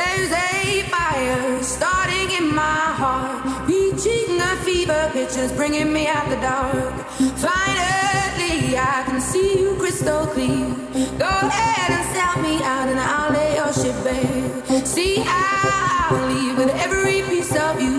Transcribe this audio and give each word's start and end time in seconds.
There's 0.00 0.32
a 0.32 0.82
fire 0.94 1.62
starting 1.62 2.30
in 2.38 2.54
my 2.54 2.84
heart, 3.02 3.68
reaching 3.68 4.40
a 4.40 4.56
fever 4.64 5.10
pitch, 5.12 5.36
is 5.36 5.52
bringing 5.52 5.92
me 5.92 6.06
out 6.06 6.26
the 6.30 6.36
dark. 6.36 6.94
Finally, 7.48 8.78
I 8.78 9.02
can 9.06 9.20
see 9.20 9.60
you 9.60 9.76
crystal 9.76 10.24
clear. 10.34 10.66
Go 11.24 11.28
ahead 11.28 11.90
and 11.96 12.04
sell 12.14 12.36
me 12.42 12.54
out, 12.62 12.88
and 12.88 12.98
I'll 12.98 13.30
lay 13.30 13.56
your 13.56 13.72
ship 13.74 13.96
bare. 14.02 14.86
See, 14.86 15.16
how 15.16 16.16
I'll 16.16 16.28
leave 16.32 16.56
with 16.56 16.72
every 16.86 17.20
piece 17.28 17.54
of 17.54 17.78
you. 17.78 17.96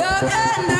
Don't 0.00 0.30
underestimate 0.46 0.79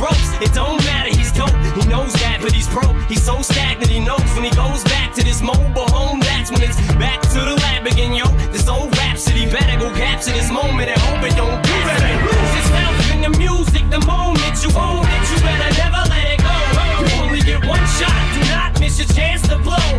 ropes. 0.00 0.32
It 0.40 0.52
don't 0.54 0.82
matter. 0.88 1.12
He's 1.12 1.30
dope. 1.30 1.52
He 1.76 1.86
knows 1.86 2.12
that, 2.24 2.40
but 2.40 2.52
he's 2.52 2.68
broke. 2.68 2.96
He's 3.06 3.22
so 3.22 3.42
stagnant. 3.42 3.90
He 3.92 4.00
knows 4.00 4.24
when 4.34 4.44
he 4.44 4.50
goes 4.50 4.82
back 4.84 5.14
to 5.14 5.22
this 5.22 5.42
mobile 5.42 5.88
home. 5.92 6.20
That's 6.20 6.50
when 6.50 6.62
it's 6.62 6.80
back 6.96 7.20
to 7.36 7.38
the 7.38 7.54
lab 7.62 7.86
again, 7.86 8.14
yo. 8.14 8.26
This 8.50 8.66
old 8.66 8.96
rhapsody 8.96 9.44
better 9.46 9.78
go 9.78 9.92
capture 9.94 10.32
this 10.32 10.50
moment 10.50 10.88
and 10.88 11.00
hope 11.00 11.22
it 11.22 11.36
don't 11.36 11.60
do 11.62 11.76
it. 11.76 12.00
Lose 12.24 12.52
yourself 12.56 12.96
in 13.12 13.20
the 13.20 13.32
music 13.38 13.84
the 13.92 14.00
moment 14.08 14.54
you 14.64 14.72
own 14.74 15.04
it. 15.04 15.22
You 15.30 15.36
better 15.44 15.70
never 15.76 16.02
let 16.08 16.26
it 16.34 16.40
go. 16.40 16.56
You 16.98 17.06
only 17.22 17.40
get 17.44 17.60
one 17.68 17.84
shot. 18.00 18.18
Do 18.34 18.40
not 18.48 18.80
miss 18.80 18.98
your 18.98 19.08
chance 19.12 19.42
to 19.48 19.58
blow. 19.58 19.89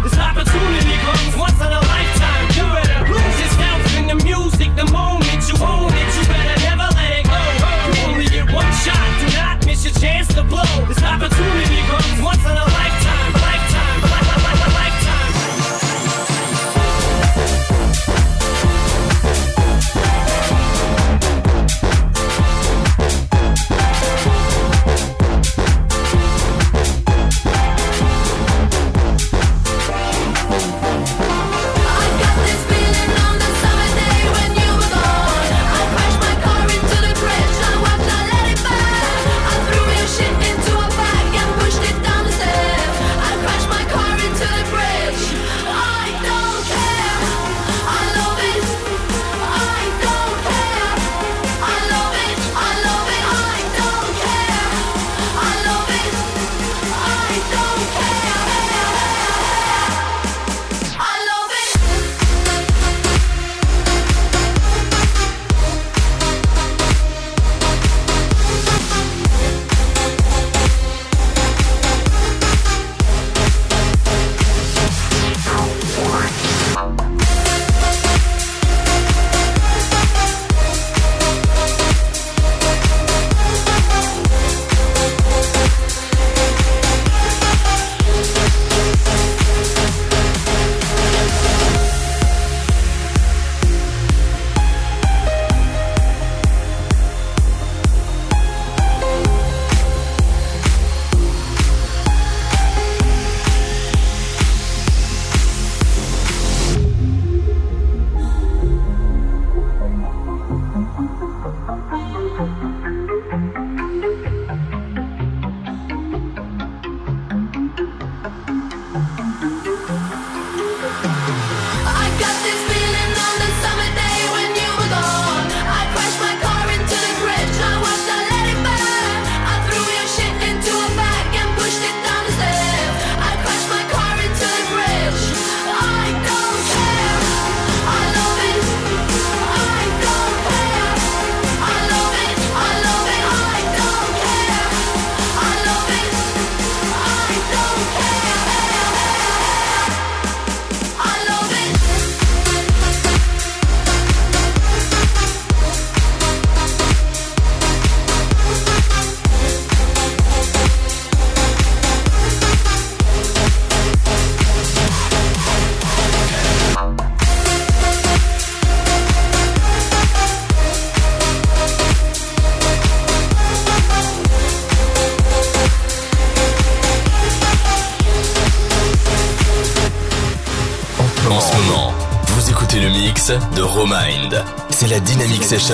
C'est 184.70 184.88
la 184.88 185.00
Dynamic 185.00 185.44
Session. 185.44 185.74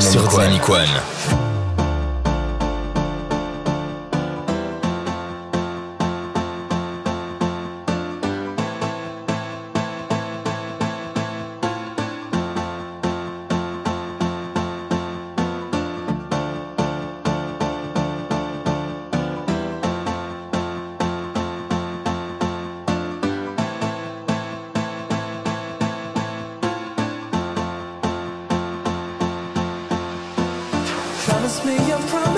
Sur 0.00 0.26
Dynamic 0.28 0.68
One. 0.68 1.45
promise 31.56 31.80
me 31.80 31.88
your 31.88 31.98
promise. 32.08 32.35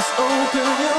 Just 0.00 0.18
open. 0.18 0.80
your 0.80 0.89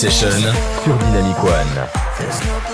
Session 0.00 0.30
sur 0.82 0.96
Dynamic 0.96 1.36
One. 1.44 1.86
There's 2.16 2.40
no 2.46 2.70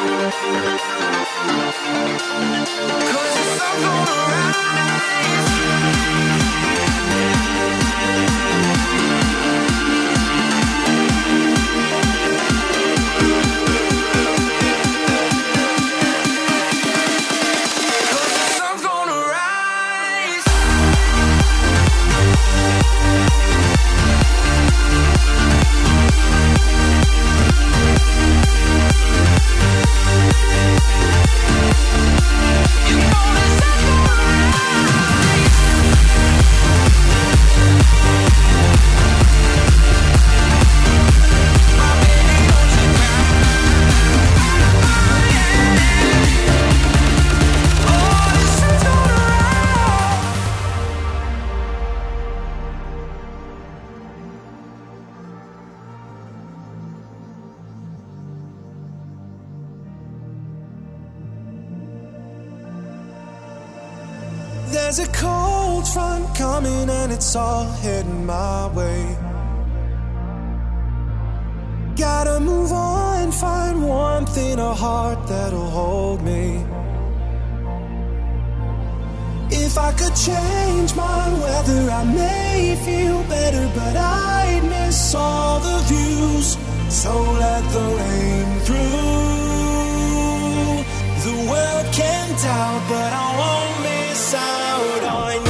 it's 0.00 0.34
all 5.74 6.37
it's 67.28 67.36
all 67.36 67.66
heading 67.84 68.24
my 68.24 68.68
way. 68.68 69.04
Gotta 71.94 72.40
move 72.40 72.72
on, 72.72 73.32
find 73.32 73.82
warmth 73.84 74.38
in 74.38 74.58
a 74.58 74.72
heart 74.72 75.28
that'll 75.28 75.68
hold 75.68 76.22
me. 76.22 76.64
If 79.50 79.76
I 79.76 79.92
could 79.92 80.16
change 80.16 80.94
my 80.94 81.22
weather, 81.42 81.90
I 82.00 82.04
may 82.04 82.76
feel 82.86 83.22
better, 83.24 83.66
but 83.74 83.94
I'd 83.94 84.62
miss 84.64 85.14
all 85.14 85.60
the 85.60 85.78
views. 85.90 86.56
So 86.88 87.12
let 87.44 87.62
the 87.76 87.86
rain 88.00 88.48
through. 88.66 88.78
The 91.26 91.36
world 91.50 91.86
can 91.92 92.26
doubt, 92.42 92.82
but 92.88 93.12
I 93.24 93.28
won't 93.40 93.76
miss 93.82 94.34
out 94.34 95.04
on 95.20 95.44
you. 95.44 95.47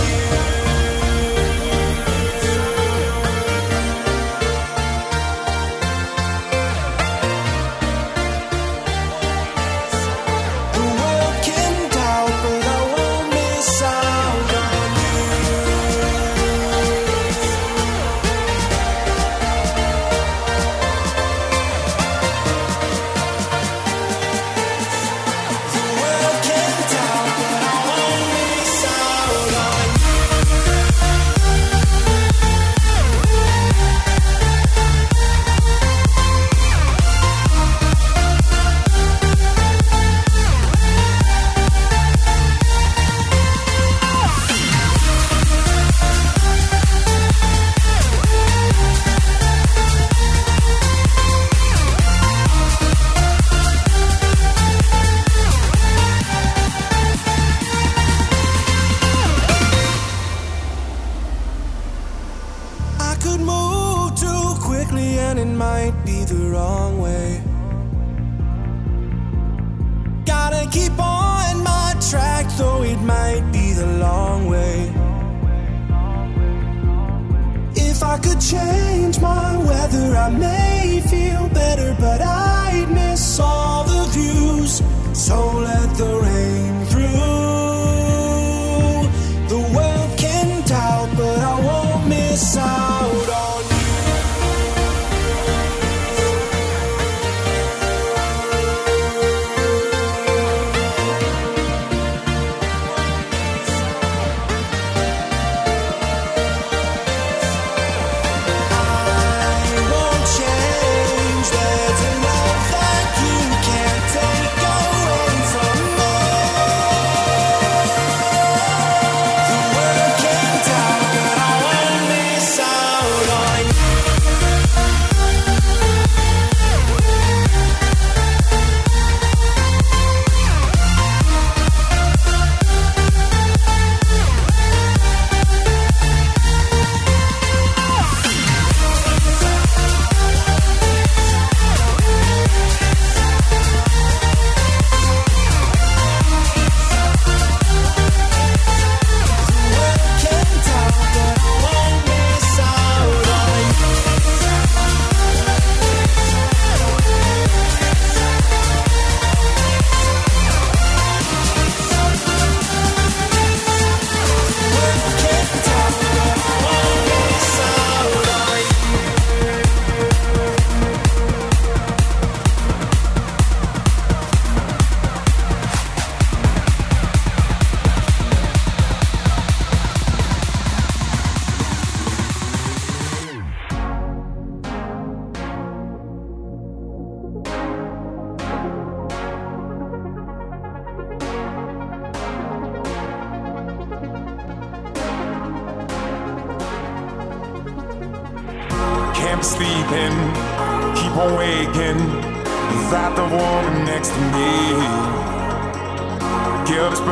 I 78.09 78.17
could 78.19 78.41
change 78.41 79.21
my 79.21 79.57
weather, 79.69 80.17
I 80.17 80.31
may 80.31 81.03
feel 81.11 81.47
better, 81.49 81.95
but 82.01 82.23
I'd 82.23 82.91
miss 82.91 83.39
all 83.39 83.85
the 83.85 84.05
views. 84.17 84.83
So 85.13 85.37
let 85.69 85.89
the 85.97 86.13
rain 86.25 86.87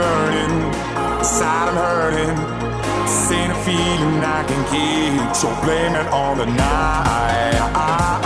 burning, 0.06 0.56
inside 1.18 1.68
I'm 1.70 1.78
hurting. 1.86 2.36
This 3.04 3.32
ain't 3.32 3.52
a 3.52 3.58
feeling 3.66 4.18
I 4.38 4.40
can 4.48 4.62
keep, 4.72 5.34
so 5.34 5.48
blame 5.64 5.94
it 6.02 6.08
on 6.12 6.38
the 6.38 6.46
night. 6.46 8.25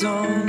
zone. 0.00 0.39